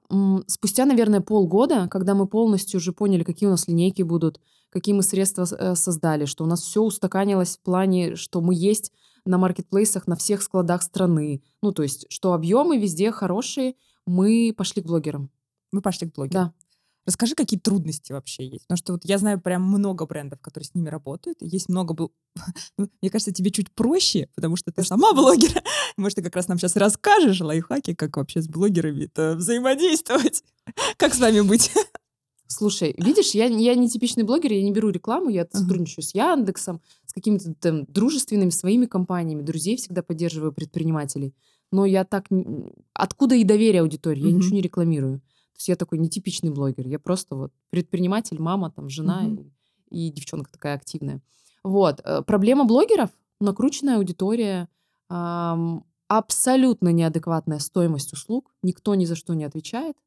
[0.48, 5.04] спустя, наверное, полгода, когда мы полностью уже поняли, какие у нас линейки будут, какие мы
[5.04, 8.92] средства э, создали, что у нас все устаканилось в плане, что мы есть
[9.26, 14.82] на маркетплейсах на всех складах страны, ну, то есть, что объемы везде хорошие, мы пошли
[14.82, 15.30] к блогерам.
[15.78, 16.48] Мы пошли к блогерам.
[16.48, 16.54] Да.
[17.06, 18.64] Расскажи, какие трудности вообще есть.
[18.68, 21.38] Потому что вот я знаю прям много брендов, которые с ними работают.
[21.44, 21.94] и Есть много...
[21.94, 22.12] бл-
[22.80, 25.62] Ну, Мне кажется, тебе чуть проще, потому что ты сама блогер.
[25.98, 30.44] Может, ты как раз нам сейчас расскажешь лайфхаки, как вообще с блогерами взаимодействовать.
[30.98, 31.72] Как с вами быть?
[32.48, 35.60] Слушай, видишь, я, я не типичный блогер, я не беру рекламу, я Ага.
[35.60, 41.34] сотрудничаю с Яндексом, с какими-то там дружественными своими компаниями, друзей всегда поддерживаю, предпринимателей.
[41.72, 42.26] Но я так...
[42.94, 44.22] Откуда и доверие аудитории?
[44.24, 44.38] Я Мгм.
[44.40, 45.22] ничего не рекламирую.
[45.58, 46.88] То есть я такой нетипичный блогер.
[46.88, 49.52] Я просто вот предприниматель, мама, там, жена Мгм.
[49.90, 51.20] и, и девчонка такая активная.
[51.64, 52.00] Вот.
[52.04, 53.10] э, Проблема блогеров—
[53.42, 54.70] накрученная аудитория,
[55.10, 59.98] ам, абсолютно неадекватная стоимость услуг, никто ни за что не отвечает.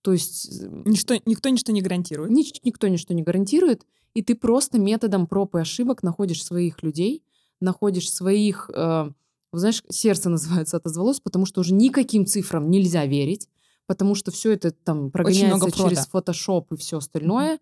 [0.00, 2.30] То есть Ничто, никто ничто не гарантирует.
[2.30, 7.22] Нич- никто ничто не гарантирует, и ты просто методом проб и ошибок находишь своих людей,
[7.60, 9.10] находишь своих, э,
[9.52, 10.30] знаешь, сердце
[10.64, 13.48] называется отозвалось, потому что уже никаким цифрам нельзя верить,
[13.86, 17.58] потому что все это там прогоняется через фотошоп и все остальное.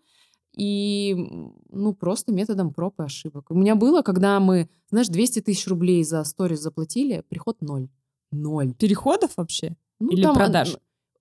[0.57, 3.51] И, м, ну, просто методом проб и ошибок.
[3.51, 7.89] У меня было, когда мы, знаешь, 200 тысяч рублей за сторис заплатили, приход ноль.
[8.31, 8.73] Ноль.
[8.75, 9.77] Переходов вообще?
[9.99, 10.77] Ну, Или там, продаж?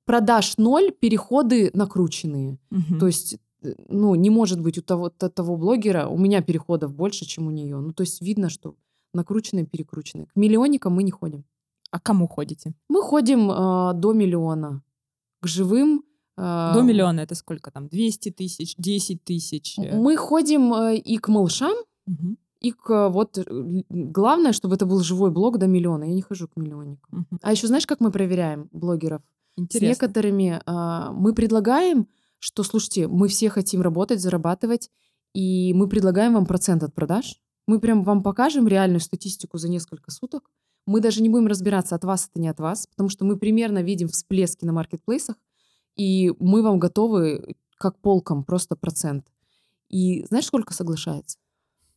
[0.05, 2.59] Продаж ноль, переходы накрученные.
[2.69, 2.99] Мгм.
[2.99, 7.25] То есть, э, ну, не может быть у того, того блогера, у меня переходов больше,
[7.25, 7.77] чем у нее.
[7.77, 8.75] Ну, то есть видно, что
[9.13, 10.27] накрученные, перекрученные.
[10.27, 11.43] К миллионникам мы не ходим.
[11.91, 12.73] А кому ходите?
[12.89, 14.81] Мы ходим э, до миллиона.
[15.43, 16.03] К живым,
[16.37, 17.87] А, До миллиона это сколько там?
[17.89, 19.77] 200 тысяч, 10 тысяч?
[19.77, 21.73] э, Мы ходим э, и к малышам,
[22.07, 23.37] мгм, и к э, вот...
[23.37, 23.43] э,
[23.89, 26.05] Главное, чтобы это был живой блог до миллиона.
[26.05, 27.09] Я не хожу к миллионникам.
[27.29, 27.39] мгм.
[27.41, 29.21] А еще знаешь, как мы проверяем блогеров?
[29.21, 29.85] С Интересно.
[29.87, 32.07] некоторыми а, мы предлагаем,
[32.39, 34.89] что, слушайте, мы все хотим работать, зарабатывать,
[35.35, 37.35] и мы предлагаем вам процент от продаж.
[37.67, 40.49] Мы прям вам покажем реальную статистику за несколько суток.
[40.85, 43.81] Мы даже не будем разбираться, от вас это не от вас, потому что мы примерно
[43.81, 45.35] видим всплески на маркетплейсах,
[45.95, 49.27] и мы вам готовы как полком просто процент.
[49.89, 51.37] И знаешь, сколько соглашается?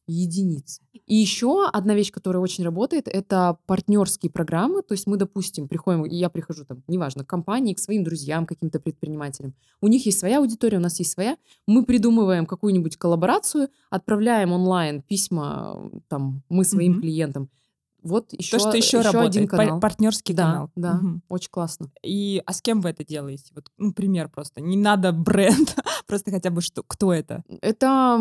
[0.09, 0.83] Единицы.
[1.07, 4.83] И еще одна вещь, которая очень работает, это партнерские программы.
[4.83, 8.79] То есть мы, допустим, приходим, я прихожу там, неважно, к компании, к своим друзьям, каким-то
[8.79, 9.55] предпринимателям.
[9.81, 11.37] У них есть своя аудитория, у нас есть своя.
[11.67, 17.01] Мы придумываем какую-нибудь коллаборацию, отправляем онлайн письма там мы своим Мгм.
[17.01, 17.51] клиентам.
[18.07, 19.37] Вот еще, То, что еще, еще работает.
[19.37, 19.81] один канал.
[19.81, 20.71] партнерский да, канал.
[20.77, 21.23] да, Мгм.
[21.29, 21.91] очень классно.
[22.03, 23.53] И, а с кем вы это делаете?
[23.55, 24.61] Вот, ну, пример просто.
[24.61, 25.75] Не надо бренд,
[26.07, 27.43] просто хотя бы что, кто это.
[27.61, 28.19] Это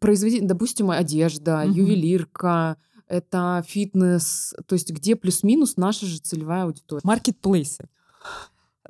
[0.00, 1.72] производитель, допустим, одежда, Мгм.
[1.72, 2.76] ювелирка,
[3.08, 7.00] это фитнес, то есть где плюс-минус наша же целевая аудитория.
[7.04, 7.88] Маркетплейсы.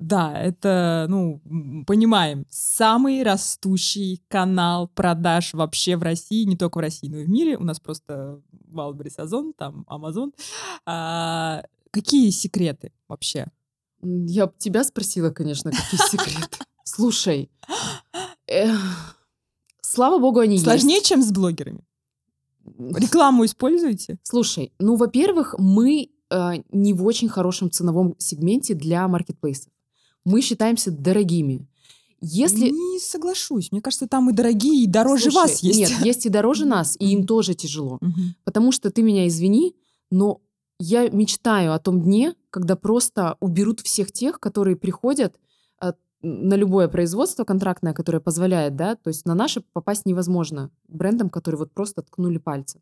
[0.00, 1.40] Да, это, ну,
[1.86, 7.28] понимаем, самый растущий канал продаж вообще в России, не только в России, но и в
[7.28, 7.56] мире.
[7.56, 8.40] У нас просто
[8.72, 10.32] Wildberries, Озон, там Amazon.
[10.84, 13.46] А, какие секреты вообще?
[14.02, 16.58] Я б тебя спросила, конечно, какие секреты.
[16.84, 17.50] Слушай,
[18.46, 19.16] эх,
[19.80, 21.06] слава богу, они Сложнее, есть.
[21.06, 21.84] чем с блогерами?
[22.78, 24.18] Рекламу используете?
[24.22, 29.72] Слушай, ну, во-первых, мы э, не в очень хорошем ценовом сегменте для маркетплейсов.
[30.24, 31.66] Мы считаемся дорогими.
[32.20, 32.70] Если...
[32.70, 33.70] Не соглашусь.
[33.70, 35.78] Мне кажется, там и дорогие, и дороже Слушай, вас есть.
[35.78, 38.00] Нет, есть и дороже нас, и им тоже тяжело.
[38.44, 39.76] Потому что ты меня извини,
[40.10, 40.40] но
[40.78, 45.38] я мечтаю о том дне, когда просто уберут всех тех, которые приходят
[45.80, 51.30] э, на любое производство контрактное, которое позволяет, да, то есть на наше попасть невозможно брендам,
[51.30, 52.80] которые вот просто ткнули пальцем.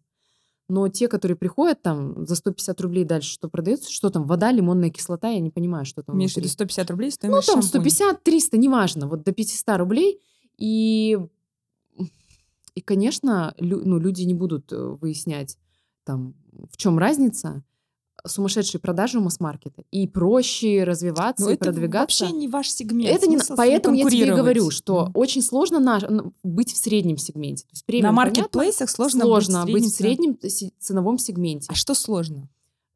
[0.69, 4.91] Но те, которые приходят там за 150 рублей дальше, что продается, что там, вода, лимонная
[4.91, 7.91] кислота, я не понимаю, что там виду 150 рублей Ну, стоимость там шампуня?
[7.91, 10.21] 150, 300, неважно, вот до 500 рублей.
[10.57, 11.19] И,
[12.75, 15.59] и конечно, лю- ну, люди не будут э, выяснять,
[16.05, 16.35] там,
[16.71, 17.63] в чем разница.
[18.25, 19.83] Сумасшедшие продажи у масс-маркета.
[19.91, 22.25] И проще развиваться Ну, и это продвигаться.
[22.25, 23.11] вообще не ваш сегмент.
[23.11, 25.13] это не, поэтому я тебе говорю, что Мгм.
[25.15, 26.05] очень сложно наш-
[26.45, 27.65] быть в среднем сегменте.
[27.65, 30.39] То есть на премиум, понятно, маркетплейсах сложно, сложно быть, быть в среднем
[30.79, 31.67] ценовом сегменте.
[31.69, 32.49] А что сложно?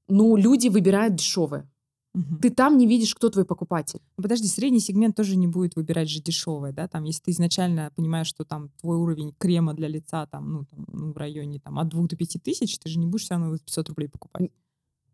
[0.08, 1.68] Ну, люди выбирают дешевое.
[2.14, 2.38] Мгм.
[2.38, 4.00] Ты там не видишь, кто твой покупатель.
[4.16, 6.86] Ну, Подожди, средний сегмент тоже не будет выбирать же дешевое, да?
[6.86, 10.86] Там, если ты изначально понимаешь, что там твой уровень крема для лица там, ну, там,
[10.92, 13.52] ну, в районе там, от 2 до 5 тысяч, ты же не будешь все равно
[13.52, 14.50] за 500 рублей покупать.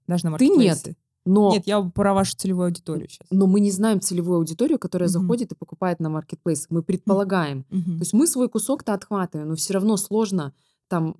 [0.06, 0.96] Даже на Ты нет.
[1.24, 3.28] Но Нет, я про вашу целевую аудиторию сейчас.
[3.30, 5.20] но мы не знаем целевую аудиторию, которая Мгм.
[5.20, 6.70] заходит и покупает на маркетплейсах.
[6.70, 7.62] Мы предполагаем.
[7.70, 10.52] То есть мы свой кусок-то отхватываем, но все равно сложно
[10.88, 11.14] там,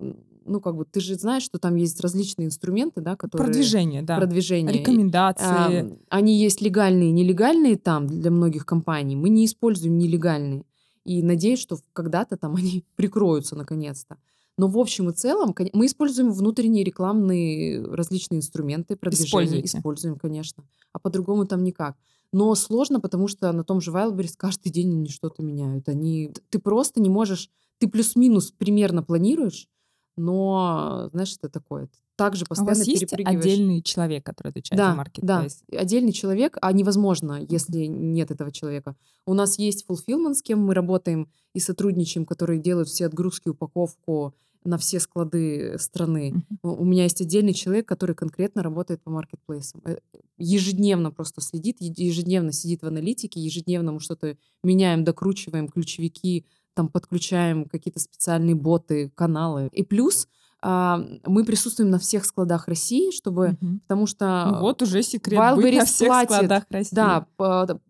[0.45, 4.17] ну как бы ты же знаешь, что там есть различные инструменты, да, которые Продвижение, да.
[4.17, 4.73] продвижение.
[4.77, 5.45] Рекомендации.
[5.47, 9.15] А, они есть легальные и нелегальные там для многих компаний.
[9.15, 10.65] Мы не используем нелегальные.
[11.05, 14.17] И надеюсь, что когда-то там они прикроются наконец-то.
[14.59, 19.65] Но в общем и целом мы используем внутренние рекламные различные инструменты продвижения.
[19.65, 20.65] Используем, конечно.
[20.93, 21.97] А по-другому там никак.
[22.33, 25.89] Но сложно, потому что на том же Wildberries каждый день они что-то меняют.
[25.89, 26.33] Они...
[26.51, 27.51] Ты просто не можешь...
[27.79, 29.69] Ты плюс-минус примерно планируешь,
[30.17, 31.89] но, знаешь, это такое.
[32.17, 35.65] Также А у постоянно вас есть отдельный человек, который отвечает за Да, да, маркетплейс?
[35.77, 38.97] отдельный человек, а невозможно, если нет этого человека.
[39.27, 44.35] У нас есть fulfillment, с кем мы работаем и сотрудничаем, которые делают все отгрузки, упаковку
[44.65, 46.45] на все склады страны.
[46.63, 49.81] У меня есть отдельный человек, который конкретно работает по маркетплейсам.
[49.85, 49.97] Э,
[50.39, 57.67] Ежедневно просто следит, ежедневно сидит в аналитике, ежедневно мы что-то меняем, докручиваем ключевики, там подключаем
[57.69, 59.69] какие-то специальные боты, каналы.
[59.73, 60.29] И плюс
[60.65, 63.81] а, мы присутствуем на всех складах России, чтобы, Мгм.
[63.81, 66.95] потому что Ну вот уже секрет быть на Wildberries всех платит, складах России.
[66.95, 67.27] да,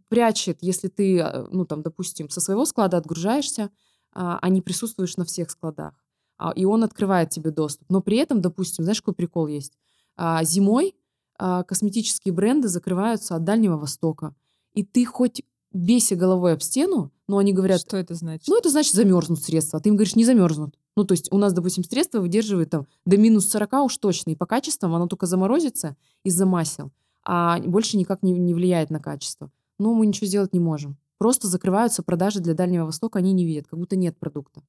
[0.09, 3.71] прячет, если ты, э, ну там, допустим, со своего склада отгружаешься,
[4.15, 5.95] а а не присутствуешь на всех складах.
[6.39, 7.89] А, И он открывает тебе доступ.
[7.91, 9.79] Но при этом, допустим, знаешь, какой прикол есть?
[10.17, 10.95] А, Зимой
[11.39, 14.35] а, косметические бренды закрываются от Дальнего Востока.
[14.75, 18.47] И ты хоть бейся головой об стену, но они говорят, Что это значит?
[18.49, 19.79] ну, это значит замерзнут средства.
[19.79, 20.77] А ты им говоришь, не замерзнут.
[20.97, 24.31] Ну, то есть у нас, допустим, средство выдерживает там до минус 40 уж точно.
[24.31, 26.93] И по качествам оно только заморозится из-за масел,
[27.25, 29.51] а больше никак не, не влияет на качество.
[29.79, 30.99] Но мы ничего сделать не можем.
[31.19, 34.63] Просто закрываются продажи для Дальнего Востока, они не видят, как будто нет продукта.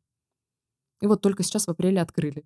[1.01, 2.45] И вот только сейчас в апреле открыли.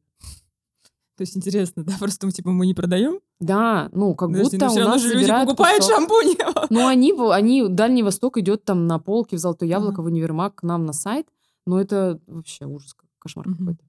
[1.18, 3.20] То есть интересно, да, просто типа мы не продаем.
[3.40, 5.96] Да, ну как Подожди, будто но у все равно нас же люди покупают кусок.
[5.98, 6.36] шампунь.
[6.70, 10.02] Ну, они, они, Дальний Восток идет там на полке в Золотое Яблоко, Ага.
[10.04, 11.28] в универмаг, к нам на сайт.
[11.66, 13.58] Но это вообще ужас, кошмар Мгм.
[13.58, 13.84] какой-то.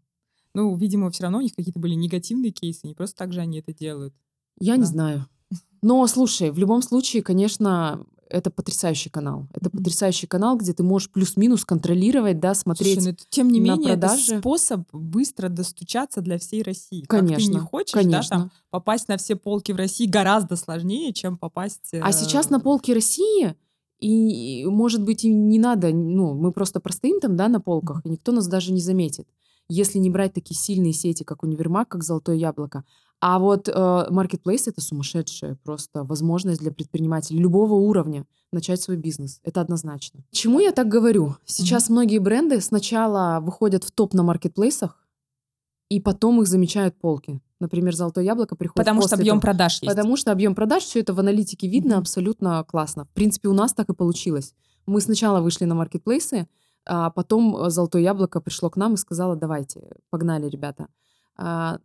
[0.55, 3.61] Ну, видимо, все равно у них какие-то были негативные кейсы, не просто так же они
[3.61, 4.15] это делают.
[4.59, 4.89] Я не Да.
[4.89, 5.27] знаю.
[5.83, 9.47] Но слушай, в любом случае, конечно, это потрясающий канал.
[9.53, 9.79] Это Мгм.
[9.79, 13.03] потрясающий канал, где ты можешь плюс-минус контролировать, да, смотреть.
[13.03, 14.33] Слушай, ну тем не на менее, продажи.
[14.33, 17.03] это способ быстро достучаться для всей России.
[17.03, 18.37] Как ты не Конечно, хочешь, да, конечно.
[18.37, 21.93] там, попасть на все полки в России гораздо сложнее, чем попасть...
[21.93, 23.55] А э, сейчас на полке России,
[23.99, 28.01] и, и, может быть, и не надо, ну, мы просто простоим там, да, на полках,
[28.05, 29.27] и никто нас даже не заметит,
[29.69, 32.85] если не брать такие сильные сети, как Универмаг, как Золотое Яблоко.
[33.21, 39.41] А вот э, Marketplace— это сумасшедшая просто возможность для предпринимателей любого уровня начать свой бизнес.
[39.43, 40.21] Это однозначно.
[40.31, 41.35] Чему я так говорю?
[41.45, 45.05] Сейчас многие бренды сначала выходят в топ на маркетплейсах,
[45.89, 47.41] и потом их замечают полки.
[47.61, 49.87] Например, Золотое Яблоко приходит Потому что после объем того- продаж есть.
[49.97, 52.01] Потому что объем продаж, все это в аналитике видно Мгм.
[52.03, 53.05] абсолютно классно.
[53.07, 54.55] В принципе, у нас так и получилось.
[54.87, 56.47] Мы сначала вышли на маркетплейсы,
[56.87, 60.87] а потом э, Золотое Яблоко пришло к нам и сказала, давайте, погнали, ребята.
[61.41, 61.79] А,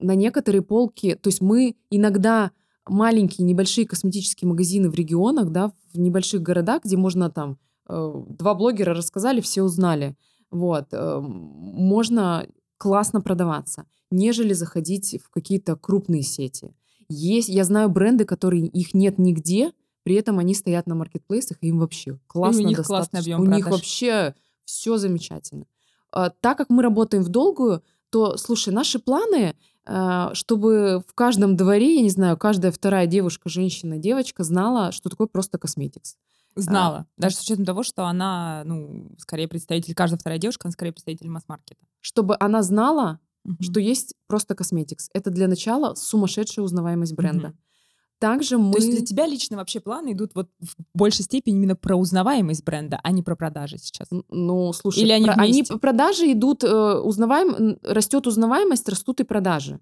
[0.00, 2.50] на некоторые полки, то есть мы иногда
[2.88, 8.54] маленькие, небольшие косметические магазины в регионах, да, в небольших городах, где можно там, э, два
[8.54, 10.16] блогера рассказали, все узнали,
[10.50, 12.46] вот, э, можно
[12.78, 16.74] классно продаваться, нежели заходить в какие-то крупные сети.
[17.08, 21.68] Есть, я знаю бренды, которые их нет нигде, при этом они стоят на маркетплейсах, и
[21.68, 22.96] им вообще классно них достаточно.
[22.96, 23.80] классный объем У них продаж.
[23.80, 25.66] вообще все замечательно.
[26.12, 27.82] А, Так как мы работаем в долгую,
[28.14, 33.48] то, слушай, наши планы, а, чтобы в каждом дворе, я не знаю, каждая вторая девушка,
[33.48, 36.16] женщина, девочка знала, что такое просто косметикс.
[36.54, 37.06] Знала.
[37.16, 41.28] Даже с учетом того, что она, ну, скорее представитель, каждая вторая девушка, она скорее представитель
[41.28, 41.84] масс-маркета.
[42.00, 43.56] Чтобы она знала, Мгм.
[43.60, 45.10] что есть просто косметикс.
[45.12, 47.48] Это для начала сумасшедшая узнаваемость бренда.
[47.48, 47.58] Мгм.
[48.18, 48.72] Также мы...
[48.72, 52.64] То есть для тебя лично вообще планы идут вот в большей степени именно про узнаваемость
[52.64, 54.08] бренда, а не про продажи сейчас.
[54.30, 55.76] Ну, слушай, Или они про- вместе?
[55.76, 59.80] продажи идут, э, узнаваем, растет узнаваемость, растут и продажи.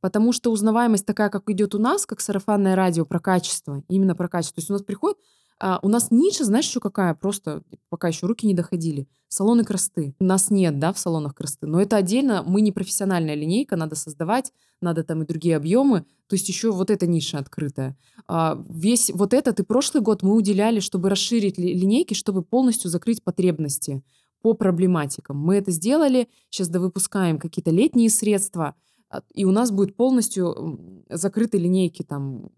[0.00, 4.28] Потому что узнаваемость такая, как идет у нас, как сарафанное радио про качество, именно про
[4.28, 4.56] качество.
[4.56, 5.18] То есть у нас приходит,
[5.62, 7.14] а, у нас ниша, знаешь, еще какая?
[7.14, 9.06] Просто пока еще руки не доходили.
[9.28, 10.16] Салоны красоты.
[10.18, 11.68] У нас нет, да, в салонах красоты.
[11.68, 16.04] Но это отдельно, мы не профессиональная линейка, надо создавать, надо там и другие объемы.
[16.26, 17.96] То есть еще вот эта ниша открытая.
[18.26, 22.90] А, Весь вот этот и прошлый год мы уделяли, чтобы расширить ли- линейки, чтобы полностью
[22.90, 24.02] закрыть потребности
[24.42, 25.38] по проблематикам.
[25.38, 28.74] Мы это сделали, сейчас довыпускаем какие-то летние средства,
[29.08, 32.50] а, и у нас будет полностью закрыты линейки там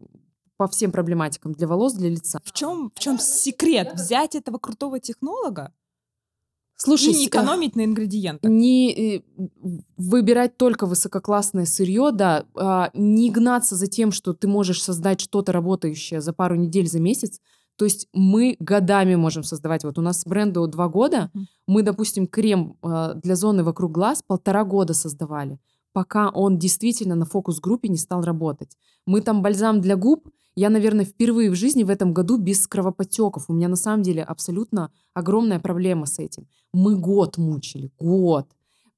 [0.67, 2.41] по всем проблематикам для волос, для лица.
[2.45, 3.93] В чем, в чем секрет?
[3.95, 5.73] Взять этого крутого технолога
[6.77, 8.51] Слушай, и не с- экономить на ингредиентах.
[8.51, 9.23] не э,
[9.97, 15.53] выбирать только высококлассное сырье, да, а, не гнаться за тем, что ты можешь создать что-то
[15.53, 17.41] работающее за пару недель, за месяц.
[17.77, 19.85] То есть мы годами можем создавать.
[19.85, 21.31] Вот у нас бренду два года.
[21.67, 25.59] Мы, допустим, крем а, для зоны вокруг глаз полтора года создавали,
[25.93, 28.77] пока он действительно на фокус-группе не стал работать.
[29.07, 30.29] Мы там бальзам для губ.
[30.57, 33.47] Я, наверное, впервые в жизни в этом году без кровоподтеков.
[33.49, 36.47] У меня на самом деле абсолютно огромная проблема с этим.
[36.73, 38.47] Мы год мучили, год.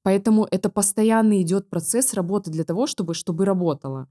[0.03, 4.07] Поэтому это постоянно идет процесс работы для того, чтобы, чтобы работало.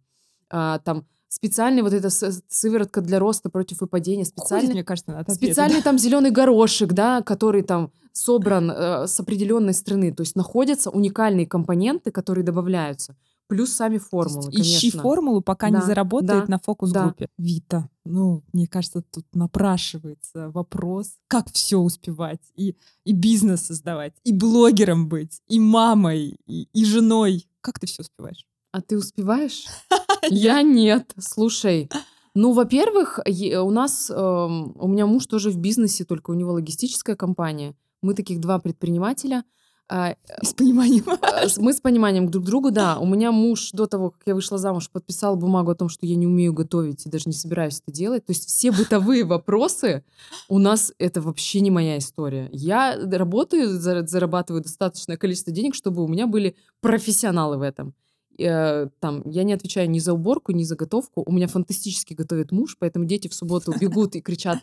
[0.50, 5.20] А, там специальный вот эта сыворотка для роста против выпадения, Ходит, специальный, мне кажется, на
[5.20, 10.12] ответы, специальный там зеленый горошек, да, который там собран э, с определенной страны.
[10.12, 15.02] То есть находятся уникальные компоненты, которые добавляются, плюс сами формулы, есть Ищи конечно.
[15.02, 17.28] формулу, пока не Да, заработает да, на фокус-группе.
[17.38, 22.40] Вита, ну, мне кажется, тут напрашивается вопрос, как все успевать.
[22.54, 27.48] И, и бизнес создавать, и блогером быть, и мамой, и, и женой.
[27.60, 28.46] Как ты все успеваешь?
[28.72, 29.66] А ты успеваешь?
[30.30, 31.12] Я нет.
[31.18, 31.88] Слушай,
[32.34, 37.16] ну, во-первых, у нас, эм, у меня муж тоже в бизнесе, только у него логистическая
[37.16, 37.74] компания.
[38.02, 39.42] Мы таких два предпринимателя.
[39.88, 41.04] А, С пониманием.
[41.08, 42.98] э, с- Мы с пониманием друг к другу, да.
[42.98, 46.16] У меня муж до того, как я вышла замуж, подписал бумагу о том, что я
[46.16, 48.26] не умею готовить и даже не собираюсь это делать.
[48.26, 50.02] То есть все бытовые вопросы
[50.48, 52.48] у нас это вообще не моя история.
[52.52, 57.94] Я работаю, зара- зарабатываю достаточное количество денег, чтобы у меня были профессионалы в этом.
[58.38, 61.22] Э, Там, я не отвечаю ни за уборку, ни за готовку.
[61.26, 64.58] У меня фантастически готовит муж, поэтому дети в субботу бегут и кричат,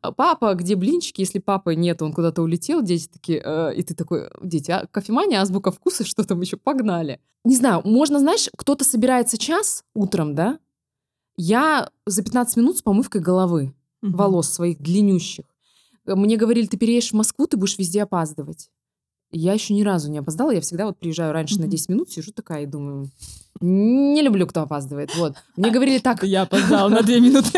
[0.00, 1.20] «А, папа, где блинчики?
[1.20, 5.40] Если папы нет, он куда-то улетел, дети такие, «Э», и ты такой, дети, а кофемания,
[5.40, 7.20] азбука вкуса, что там еще, погнали.
[7.44, 10.58] Не знаю, можно, знаешь, кто-то собирается час утром, да?
[11.36, 15.44] Я за 15 минут с помывкой головы, волос своих длиннющих.
[16.06, 18.70] Мне говорили, ты переедешь в Москву, ты будешь везде опаздывать.
[19.32, 21.70] Я еще ни разу не опоздала, я всегда вот приезжаю раньше на Мгм.
[21.70, 23.10] 10 минут, сижу такая и думаю,
[23.60, 25.16] Не люблю, кто опаздывает.
[25.16, 25.32] Вот.
[25.56, 26.22] Мне говорили так.
[26.22, 27.48] Я опоздала на две минуты.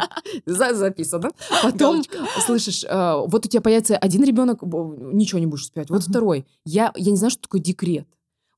[0.46, 1.30] За- Записано.
[1.62, 2.02] Потом,
[2.44, 5.90] слышишь, э, вот у тебя появится один ребенок, ничего не будешь успевать.
[5.90, 6.44] Вот второй.
[6.64, 8.06] Я, не знаю, что такое декрет.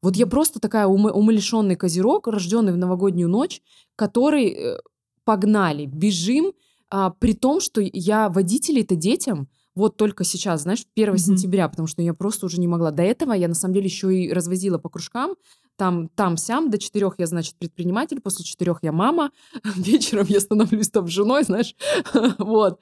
[0.01, 3.61] Вот я просто такая ума- умалишенный козерог, рожденный в новогоднюю ночь,
[3.95, 4.79] который э,
[5.25, 6.53] погнали, бежим,
[6.89, 11.19] а, при том, что я водителей-то детям вот только сейчас, знаешь, 1 Мгм.
[11.19, 12.91] сентября, потому что я просто уже не могла.
[12.91, 15.37] До этого я, на самом деле, еще и развозила по кружкам,
[15.77, 19.31] там, там, сям, до четырех я, значит, предприниматель, после четырех я мама,
[19.77, 21.75] вечером я становлюсь там женой, знаешь,
[22.39, 22.81] вот.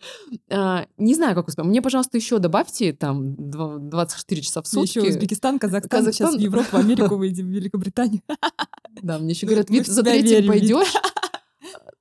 [0.48, 1.68] А, Не знаю, как успею.
[1.68, 5.08] Мне, пожалуйста, еще добавьте там два- 24 часа в Еще сутки.
[5.10, 6.38] Узбекистан, Казахстан, сейчас Казахстан.
[6.38, 8.22] в Европу, в Америку выйдем, в Великобританию.
[9.02, 10.92] Да, мне еще Мы- говорят, мы Вит, в за третьим верим, пойдешь.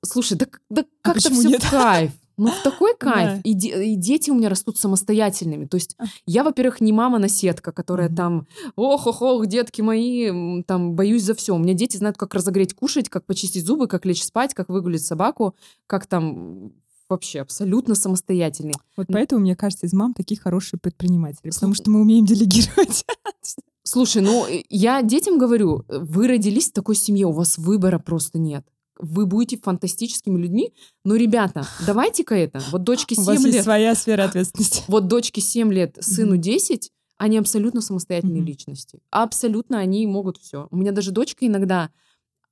[0.06, 1.64] Слушай, да, да как-то все нет?
[1.64, 2.12] в кайф.
[2.38, 3.36] Ну, в такой кайф.
[3.36, 3.42] Да.
[3.44, 5.66] И, де- и дети у меня растут самостоятельными.
[5.66, 11.56] То есть я, во-первых, не мама-наседка, которая там, ох-ох-ох, детки мои, там, боюсь за все.
[11.56, 15.06] У меня дети знают, как разогреть кушать, как почистить зубы, как лечь спать, как выгулить
[15.06, 15.56] собаку,
[15.88, 16.74] как там
[17.10, 18.76] вообще абсолютно самостоятельные.
[18.98, 21.84] Вот поэтому, мне кажется, из мам такие хорошие предприниматели, потому Слушай.
[21.84, 23.06] что мы умеем делегировать.
[23.84, 28.66] Слушай, ну я детям говорю, вы родились в такой семье, у вас выбора просто нет.
[29.00, 30.74] Вы будете фантастическими людьми.
[31.04, 32.62] Но, ребята, давайте-ка это.
[32.72, 34.84] Вот дочке У вас 7 есть лет, своя сфера ответственности.
[34.88, 36.42] вот дочке 7 лет, сыну Мгм.
[36.42, 38.48] 10, они абсолютно самостоятельные Мгм.
[38.48, 39.00] личности.
[39.10, 40.68] Абсолютно они могут все.
[40.72, 41.90] У меня даже дочка иногда,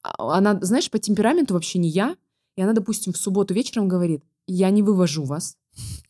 [0.04, 2.16] а, она, знаешь, по темпераменту вообще не я,
[2.58, 5.58] и она, допустим, в субботу вечером говорит, я не вывожу вас,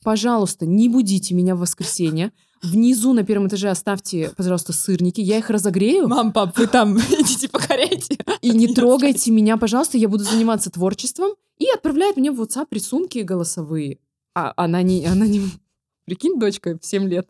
[0.04, 5.50] пожалуйста, не будите меня в воскресенье, внизу на первом этаже оставьте, пожалуйста, сырники, я их
[5.50, 8.18] разогрею, Мам, пап, вы там идите покоряйте.
[8.42, 11.32] и не трогайте меня, пожалуйста, я буду заниматься творчеством.
[11.60, 14.00] И отправляет мне в WhatsApp рисунки голосовые.
[14.36, 15.06] А она не...
[15.06, 15.42] Она не...
[16.06, 17.28] Прикинь, дочка в 7 лет.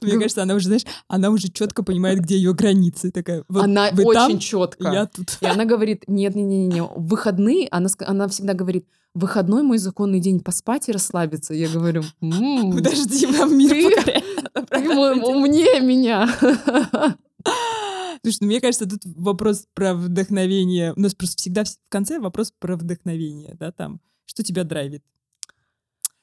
[0.00, 3.10] Мне кажется, она уже, знаешь, она уже четко понимает, где ее границы.
[3.10, 4.88] Такая, вот она вы очень там, четко.
[4.90, 5.36] я тут.
[5.40, 10.20] И она говорит, нет, нет, нет, нет, выходные, она, она всегда говорит, выходной мой законный
[10.20, 11.54] день поспать и расслабиться.
[11.54, 13.70] Я говорю, «М, Подожди, нам мир
[14.04, 14.22] Ты-
[14.72, 16.28] умнее меня.
[18.22, 20.94] Слушай, ну мне кажется, тут вопрос про вдохновение.
[20.96, 24.00] У нас просто всегда в конце вопрос про вдохновение, да, там.
[24.26, 25.02] Что тебя драйвит?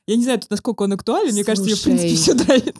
[0.07, 1.31] Я не знаю, тут насколько он актуален.
[1.33, 2.21] Мне кажется, ее, в принципе, Слушай.
[2.21, 2.75] все драйвит.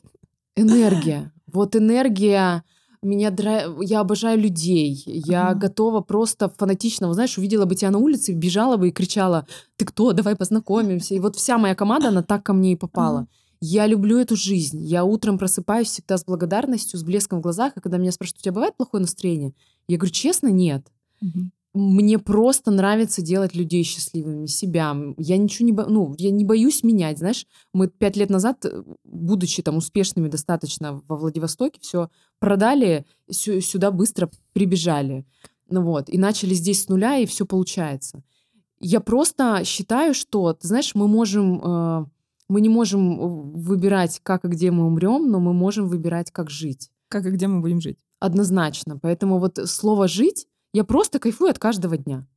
[0.55, 1.31] Энергия.
[1.45, 2.63] Вот энергия.
[3.03, 3.63] Меня дра...
[3.81, 5.01] Я обожаю людей.
[5.05, 5.59] Я Ага.
[5.59, 7.07] готова просто фанатично.
[7.07, 11.15] Вот знаешь, увидела бы тебя на улице, бежала бы и кричала, ты кто, давай познакомимся.
[11.15, 13.19] И вот вся моя команда, она так ко мне и попала.
[13.19, 13.27] Ага.
[13.61, 14.83] Я люблю эту жизнь.
[14.83, 17.77] Я утром просыпаюсь всегда с благодарностью, с блеском в глазах.
[17.77, 19.53] И когда меня спрашивают, у тебя бывает плохое настроение?
[19.87, 20.91] Я говорю, честно, нет.
[21.73, 24.93] Мне просто нравится делать людей счастливыми, себя.
[25.17, 27.45] Я ничего не, бо- ну, я не боюсь менять, знаешь.
[27.73, 33.91] Мы пять лет назад, э, будучи там успешными достаточно во Владивостоке, все продали, сю- сюда
[33.91, 35.25] быстро прибежали.
[35.69, 38.21] Ну вот, и начали здесь с нуля, и все получается.
[38.81, 42.05] Я просто считаю, что, ты знаешь, мы можем, э,
[42.51, 43.27] мы не можем э,
[43.59, 46.91] выбирать, как и где мы умрем, но мы можем выбирать, как жить.
[47.07, 47.97] Как и где мы будем жить?
[48.19, 48.99] Однозначно.
[48.99, 52.27] Поэтому вот слово «жить» я просто кайфую от каждого дня.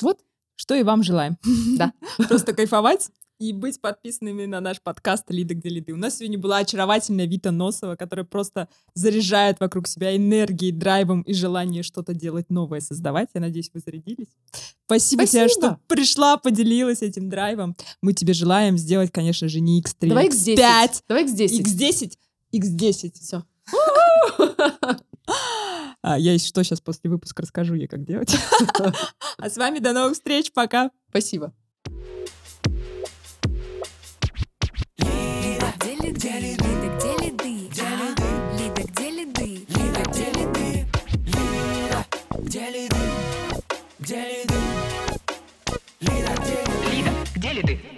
[0.00, 0.20] Вот.
[0.54, 1.36] Что и вам желаем.
[1.76, 1.92] Да.
[2.28, 5.92] Просто кайфовать и быть подписанными на наш подкаст «Лида, где лиды».
[5.92, 11.34] У нас сегодня была очаровательная Вита Носова, которая просто заряжает вокруг себя энергией, драйвом и
[11.34, 13.28] желанием что-то делать новое, создавать.
[13.34, 14.28] Я надеюсь, вы зарядились.
[14.86, 15.66] Спасибо, тебе, Спасибо.
[15.66, 17.76] что пришла, поделилась этим драйвом.
[18.02, 20.56] Мы тебе желаем сделать, конечно же, не X3, Давай а X10.
[20.56, 21.62] X5, Давай X10.
[21.62, 22.12] X10,
[22.52, 23.12] X10.
[23.20, 23.44] Все.
[26.02, 28.36] А, я если что, сейчас после выпуска расскажу ей, как делать.
[29.38, 30.90] А с вами до новых встреч, пока!
[31.08, 31.52] Спасибо.
[36.24, 36.64] где лиды?
[36.64, 37.68] Лида, где лиды?
[37.68, 37.96] Где а?
[38.00, 38.24] лиды?
[38.56, 39.66] Лида, где лиды?
[39.68, 40.86] Лида, где лиды?
[41.26, 42.06] Лида,
[42.40, 42.96] где лиды?
[43.98, 44.54] Где лиды?
[46.00, 46.96] Лида, где лиды?
[46.96, 47.93] Лида, где лиды?